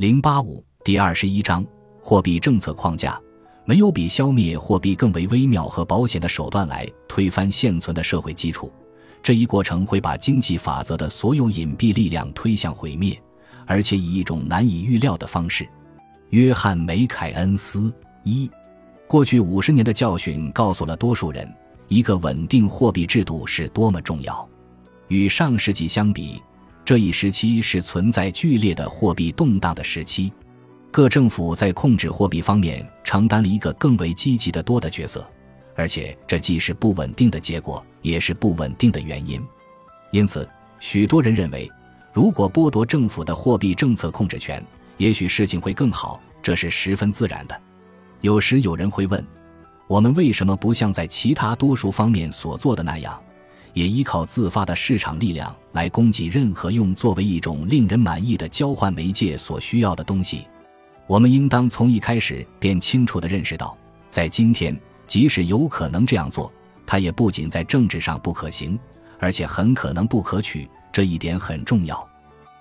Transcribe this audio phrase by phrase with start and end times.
[0.00, 1.62] 零八五第二十一章
[2.00, 3.20] 货币政策框架。
[3.66, 8.72] 没有比消灭货币更为微妙和保险的手段来推翻现存的社会基础。
[9.22, 13.22] 这一过程会把经济法则的所有隐蔽力量推向毁灭，
[13.66, 15.68] 而且以一种难以预料的方式。
[16.30, 17.92] 约翰·梅凯恩斯
[18.24, 18.50] 一，
[19.06, 21.46] 过去五十年的教训告诉了多数人，
[21.88, 24.48] 一个稳定货币制度是多么重要。
[25.08, 26.42] 与上世纪相比，
[26.90, 30.32] 这一时期是存在剧烈的货币动荡的时期。
[30.90, 35.24] 各政府在控制货币方面承担了一个更为积极的多的角色，
[35.76, 39.40] 而且这既是不稳定的结果，也是不稳定的原因。
[40.10, 40.50] 因此，
[40.80, 41.70] 许多人认为，
[42.12, 44.60] 如果剥夺政府的货币政策控制权，
[44.96, 47.56] 也许事情会更好，这是十分自然的。
[48.20, 49.24] 有时有人会问，
[49.86, 53.16] 我们为什么不像在其他多数方面所做的那样，
[53.72, 60.46] 也依靠自发的市场力量来供给任何用作为一种令人满意的交换媒介所需要的东西？
[61.06, 63.76] 我们应当从一开始便清楚地认识到，
[64.08, 66.52] 在今天，即使有可能这样做，
[66.86, 68.78] 它也不仅在政治上不可行，
[69.18, 70.68] 而且很可能不可取。
[70.92, 72.08] 这一点很重要。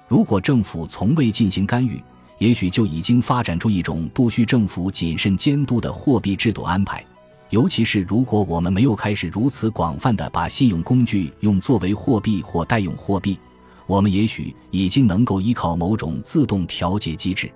[0.07, 2.01] 如果政府从未进行干预，
[2.37, 7.03] 也许就已经发展出一种不需政府谨慎监督的货币制度安排。
[7.49, 13.39] 尤其是如果我们没有开始如此广泛地把信用工具用作为货币或代用货币，
[13.87, 17.51] 我们也许已经能够依靠某种自动调节机制。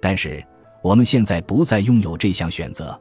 [0.00, 0.42] 但是，
[0.82, 2.98] 我们现在不再拥有这项选择。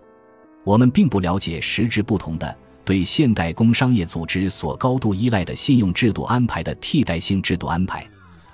[0.65, 8.05] 我们并不了解实质不同的、对现代工商业组织所高度依赖的信用制度安排的替代性制度安排，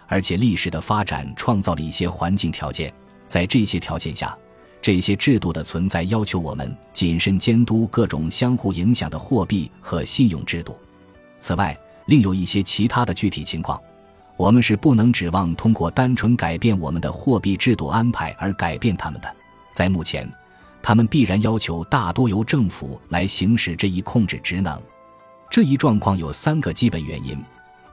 [0.07, 2.93] 而且历史的发展创造了一些环境条件，
[3.27, 4.37] 在这些条件下，
[4.81, 10.75] 这些制度的存在要求我们谨慎监督各种相互影响的货币和信用制度。
[11.39, 13.79] 此外，另有一些其他的具体情况。
[14.37, 19.31] 我们是不能指望通过单纯改变我们的货币制度安排而改变他们的。
[19.71, 20.27] 在目前，
[20.81, 24.81] 他们必然要求大多由政府来行使这一控制职能。
[25.47, 27.37] 这一状况有三个基本原因，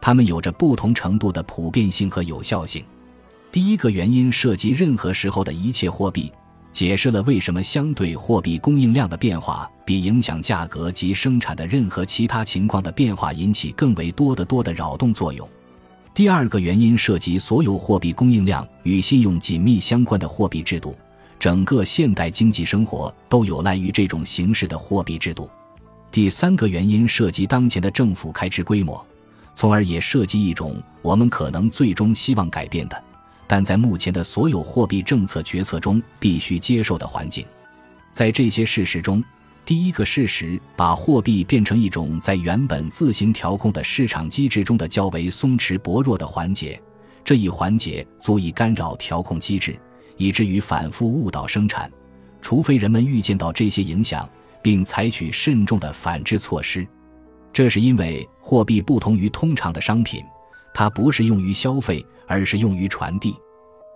[0.01, 2.83] 它们有着不同程度的普遍性和有效性。
[3.53, 6.33] 第一个原因涉及任何时候的一切货币，
[6.79, 15.49] 解释了为什么相对货币供应量的变化比影响价格及生产的任何其他情况的变化引起更为多得多的扰动作用。
[16.15, 20.97] 第二个原因涉及所有货币供应量与信用紧密相关的货币制度，
[21.37, 25.51] 整个现代经济生活都有赖于这种形式的货币制度。
[26.13, 29.05] 第三个原因涉及当前的政府开支规模，
[29.53, 33.03] 从而也涉及一种我们可能最终希望改变的，
[33.49, 37.45] 但在目前的所有货币政策决策中必须接受的环境。
[38.13, 39.25] 在这些事实中。
[39.65, 46.81] 第一个事实，把货币变成一种在原本自行调控的市场机制中的较为松弛薄弱的环节，
[47.23, 49.79] 这一环节足以干扰调控机制，
[50.17, 51.93] 以至于反复误导生产，
[52.41, 54.27] 除非人们预见到这些影响，
[54.63, 56.89] 并采取慎重的反制措施。
[57.53, 60.25] 这是因为货币不同于通常的商品，
[60.75, 63.35] 它不是用于消费，而是用于传递，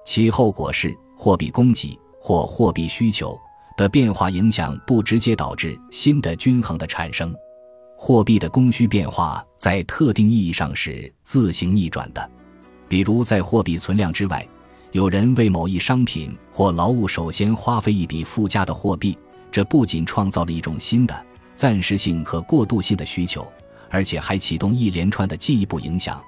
[0.05, 3.39] 其后果是货币供给或货币需求。
[3.75, 7.35] 的变化影响不直接导致新的均衡的产生，
[7.97, 12.31] 货币的供需变化在特定意义上是自行逆转的。
[12.87, 14.47] 比如，在货币存量之外，
[14.91, 19.17] 有人为某一商品或劳务首先花费一笔附加的货币，
[19.51, 23.51] 这不仅创造了一种新的暂时性和过渡性的需求，
[23.89, 26.23] 而且还启动一连串的进一步影响。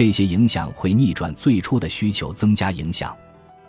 [0.00, 3.14] 这些影响会逆转最初的需求，增加影响。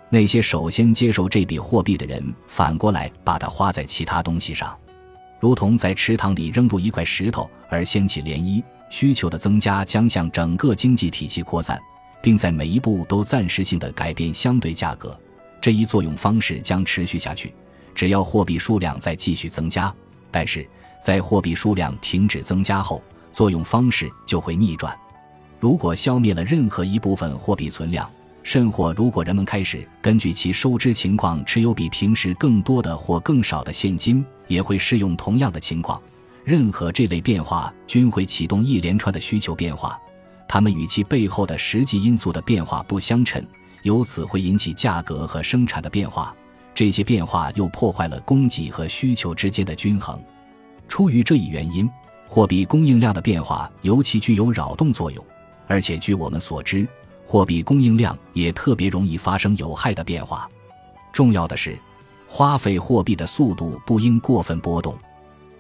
[0.10, 4.74] 那些首先接受这笔货币的人，反过来把它花在其他东西上，
[5.42, 8.64] 如同在池塘里扔入一块石头而掀起涟漪。
[8.90, 11.78] 需求的增加将向整个经济体系扩散，
[12.22, 15.20] 并在每一步都暂时性的改变相对价格。
[15.60, 17.54] 这一作用方式将持续下去，
[17.94, 19.94] 只要货币数量在继续增加。
[20.32, 20.66] 但是
[21.02, 23.04] 在货币数量停止增加后，
[23.34, 24.98] 作用方式就会逆转。
[25.62, 28.10] 如果消灭了任何一部分货币存量，
[28.42, 36.02] 甚或，如果人们开始根据其收支情况持有比平时更多的或更少的现金，也会适用同样的情况。
[36.44, 40.00] 任何这类变化均会启动一连串的需求变化，
[40.48, 43.46] 它们与其背后的实际因素的变化不相称，
[43.84, 46.36] 由此会引起价格和生产的变化。
[46.74, 50.20] 这些变化又破坏了供给和需求之间的均衡。
[50.88, 51.88] 出于这一原因，
[52.28, 55.24] 货币供应量的变化尤其具有扰动作用，
[55.72, 56.86] 而且据我们所知。
[57.26, 60.50] 货币供应量也特别容易发生有害的变化。
[61.14, 61.78] 重要的是，
[62.28, 64.98] 花费货币的速度不应过分波动。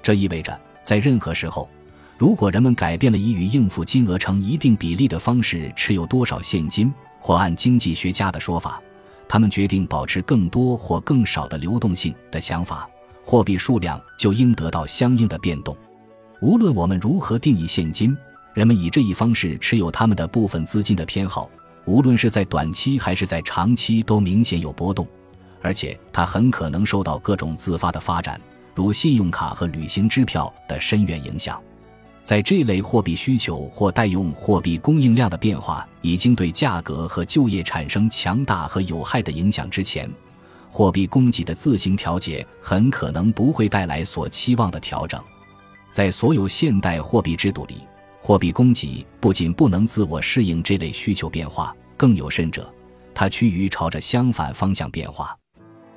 [0.03, 1.69] 这意味着，在任何时候，
[2.17, 8.81] 如果人们改变了以与应付金额成一定比例的方式持有多少现金，或按经济学家的说法，
[9.29, 12.85] 他们决定保持更多或更少的流动性的想法，
[13.23, 15.73] 货币数量就应得到相应的变动。
[16.41, 18.17] 无论我们如何定义现金，
[18.53, 21.49] 人们以这一方式持有他们的部分资金的偏好，
[21.85, 25.07] 无论是在短期还是在长期，都明显有波动，
[25.61, 28.39] 而且它很可能受到各种自发的发展，
[28.75, 31.61] 如信用卡和旅行支票的深远影响。
[32.23, 40.07] 在这类货币需求或代用货币供应量的变化已经对价格和就业产生强大和有害的影响之前，
[40.69, 45.19] 货币供给的自行调节很可能不会带来所期望的调整。
[45.91, 47.81] 在所有现代货币制度里，
[48.23, 52.71] 货币供给不仅不能自我适应这类需求变化，更有甚者，
[53.15, 55.35] 它趋于朝着相反方向变化。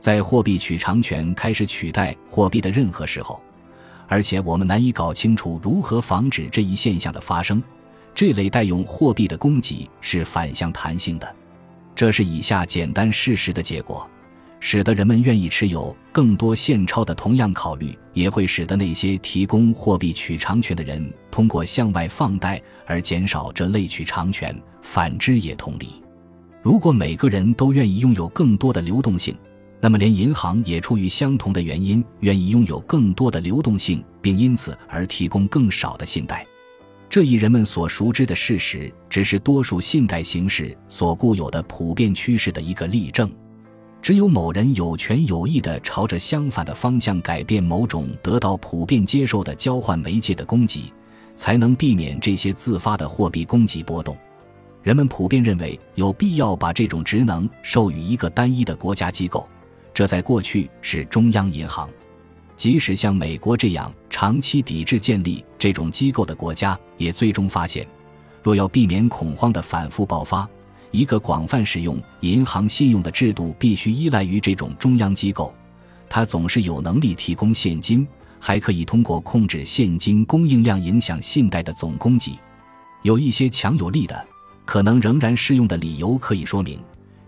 [0.00, 3.40] 在货币取长权开始取代货币的任何时候。
[4.06, 7.62] 而且我们难以搞清楚如何防止这一现象的发生。
[8.14, 11.36] 这类代用货币的供给是反向弹性的，
[11.94, 14.08] 这是以下简单事实的结果，
[14.66, 24.58] 使得人们愿意持有更多现钞的同样考虑，也会使得那些提供货币取偿权的人通过向外放贷而减少这类取偿权。
[24.81, 26.02] 反之也同理。
[26.62, 29.37] 如果每个人都愿意拥有更多的流动性，
[29.82, 36.44] 那么，连银行也出于相同的原因，愿意拥有更多的流动性，并因此而提供更少的信贷。
[37.10, 43.31] 这一人们所熟知的事实，只是多数信贷形式所固有的普遍趋势的一个例证。
[44.04, 50.92] 只有某人有权有义地朝着相反的方向改变某种得到普遍接受的交换媒介的供给，
[51.36, 54.14] 才能避免这些自发的货币供给波动。
[54.82, 59.48] 人们普遍认为有必要把这种职能授予一个单一的国家机构。
[59.94, 61.88] 这在过去是中央银行，
[62.56, 67.88] 即使像美国这样长期抵制建立这种机构的国家，也最终发现，
[68.42, 70.46] 若要避免恐慌的反复爆发，
[70.94, 75.52] 一个广泛使用银行信用的制度必须依赖于这种中央机构。
[76.08, 78.06] 它总是有能力提供现金，
[78.38, 82.38] 还可以通过控制现金供应量影响信贷的总供给。
[83.02, 84.25] 有一些强有力的、
[84.64, 86.79] 可能仍然适用的理由可以说明。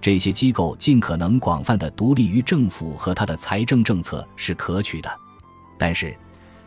[0.00, 5.10] 这些机构尽可能广泛的独立于政府和他的财政政策是可取的，
[5.76, 6.16] 但是，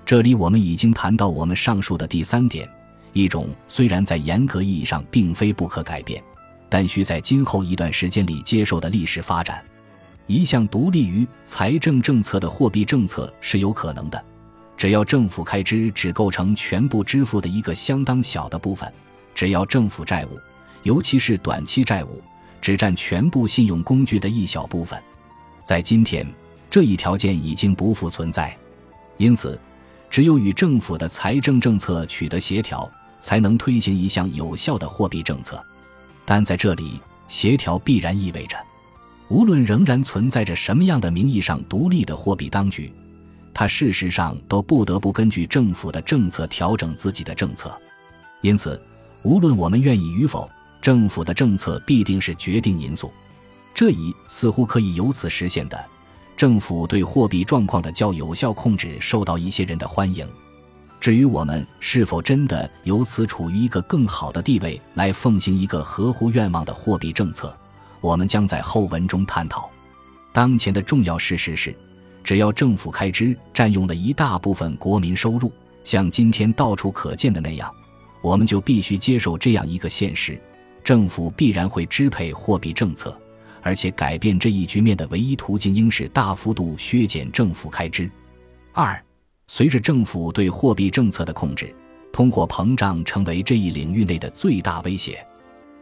[0.05, 2.67] 这里我们已经谈到我们上述的第三点：
[3.13, 6.21] 一种虽然在严格意义上并非不可改变，
[6.69, 9.63] 但需在今后一段时间里接受的历史发展。
[10.27, 14.25] 一项独立于财政政策的货币政策是有可能的，
[14.77, 18.93] 只要政府开支只构成全部支付的一个相当小的部分，
[19.33, 20.39] 只要政府债务，
[20.83, 22.21] 尤其是短期债务。
[22.61, 25.01] 只占全部信用工具的一小部分，
[25.63, 26.27] 在今天，
[26.69, 28.53] 这一条件已经不复存在。
[29.15, 29.57] 因此，
[30.09, 35.65] 只有与政府的财政政策取得协调，才能推行一项有效的货币政策。
[36.31, 38.55] 但在这里，协调必然意味着，
[39.29, 42.93] 无论仍然存在着什么样的名义上独立的货币当局，
[43.51, 47.75] 它事实上都不得不根据政府的政策调整自己的政策。
[48.41, 48.79] 因此，
[49.23, 50.47] 无论我们愿意与否。
[50.83, 53.11] 政府的政策必定是决定因素，
[53.73, 55.83] 这一似乎可以由此实现的，
[56.37, 60.27] 政府对货币状况的较有效控制受到一些人的欢迎。
[61.09, 67.51] 至于我们是否真的由此处于一个更好的地位来奉行一个合乎愿望的货币政策，
[67.99, 69.67] 我们将在后文中探讨。
[70.31, 71.75] 当前的重要事实是，
[72.23, 75.51] 只要政府开支占用了一大部分国民收入，
[75.83, 77.73] 像今天到处可见的那样，
[78.21, 80.39] 我们就必须接受这样一个现实。
[80.83, 83.19] 政府必然会支配货币政策，
[83.63, 88.07] 而且改变这一局面的唯一途径应是大幅度削减政府开支。
[88.73, 89.03] 二，
[89.51, 91.75] 随着政府对货币政策的控制，
[92.13, 95.25] 通货膨胀成为这一领域内的最大威胁。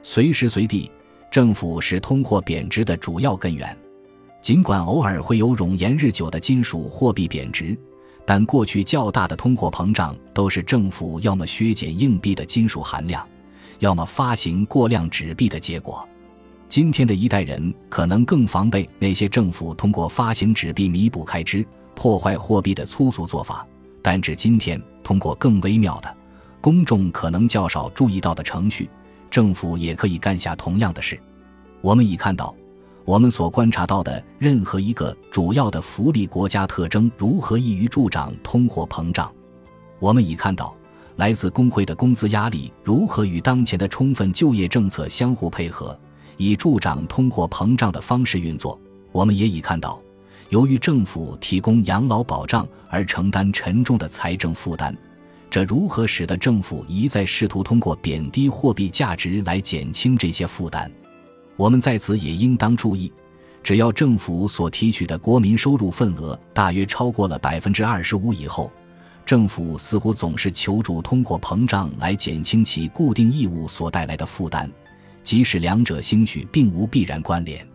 [0.01, 0.89] 随时随地，
[1.29, 3.77] 政府是通货贬值的主要根源。
[4.41, 7.77] 尽管偶尔会有冗延日久的金属货币贬值，
[8.25, 13.27] 但过去较大的通货膨胀都是政府要么削减硬币的金属含量。
[13.79, 16.07] 要么发行过量纸币的结果，
[16.69, 23.65] 今天的一代人可能更防备那些政府通过发行纸币弥补开支、破坏货币的粗俗做法。
[24.03, 26.15] 但至今天，通过更微妙的、
[26.61, 28.87] 公众可能较少注意到的程序，
[29.31, 31.19] 政府也可以干下同样的事。
[31.81, 32.55] 我们已看到，
[33.03, 39.33] 我们所观察到的任何一个主要的福利国家特征如何易于助长通货膨胀。
[39.99, 40.73] 我们已看到。
[41.17, 45.99] 来自工会的工资压力如何与当前的充分就业政策相互配合，
[46.37, 48.79] 以助长通货膨胀的方式运作？
[49.11, 49.99] 我们也已看到，
[50.49, 54.95] 由于政府提供养老保障而承担沉重的财政负担，
[55.49, 60.89] 这如何使得政府一再试图通过贬低货币价值来减轻这些负担？
[61.57, 63.11] 我们在此也应当注意，
[63.61, 68.71] 只要政府所提取的国民收入份额大约超过了百分之二十五以后，
[69.25, 74.71] 政府似乎总是求助通货膨胀来减轻其固定义务所带来的负担，
[75.23, 77.67] 即使两者兴许并无必然关联。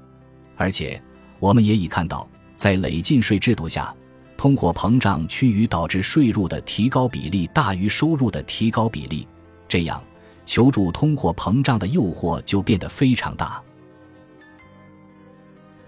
[0.56, 1.02] 而且，
[1.38, 2.26] 我们也已看到，
[2.62, 3.92] 在累进税制度下，
[4.36, 9.26] 通货膨胀趋于导致税入的提高比例大于收入的提高比例，
[9.66, 10.00] 这样
[10.46, 13.60] 求助通货膨胀的诱惑就变得非常大。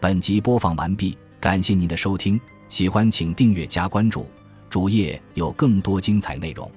[0.01, 4.27] 本集播放完毕，感谢您的收听，喜欢请订阅加关注，
[4.69, 6.69] 主页有更多精彩内容。